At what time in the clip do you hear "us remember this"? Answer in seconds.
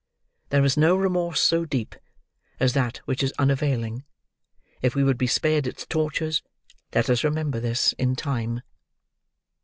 7.07-7.93